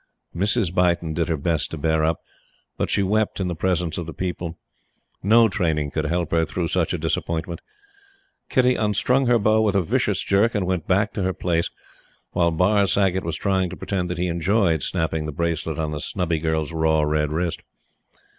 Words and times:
Mrs. 0.35 0.73
Beighton 0.73 1.13
did 1.13 1.29
her 1.29 1.37
best 1.37 1.69
to 1.69 1.77
bear 1.77 2.03
up; 2.03 2.21
but 2.75 2.89
she 2.89 3.03
wept 3.03 3.39
in 3.39 3.47
the 3.47 3.55
presence 3.55 3.99
of 3.99 4.07
the 4.07 4.15
people. 4.15 4.57
No 5.21 5.47
training 5.47 5.91
could 5.91 6.05
help 6.05 6.31
her 6.31 6.43
through 6.43 6.69
such 6.69 6.91
a 6.91 6.97
disappointment. 6.97 7.61
Kitty 8.49 8.73
unstrung 8.73 9.27
her 9.27 9.37
bow 9.37 9.61
with 9.61 9.75
a 9.75 9.81
vicious 9.83 10.19
jerk, 10.23 10.55
and 10.55 10.65
went 10.65 10.87
back 10.87 11.13
to 11.13 11.21
her 11.21 11.33
place, 11.33 11.69
while 12.31 12.49
Barr 12.49 12.87
Saggott 12.87 13.23
was 13.23 13.35
trying 13.35 13.69
to 13.69 13.77
pretend 13.77 14.09
that 14.09 14.17
he 14.17 14.25
enjoyed 14.25 14.81
snapping 14.81 15.27
the 15.27 15.31
bracelet 15.31 15.77
on 15.77 15.91
the 15.91 16.01
snubby 16.01 16.39
girl's 16.39 16.73
raw, 16.73 17.03
red 17.03 17.31
wrist. 17.31 17.61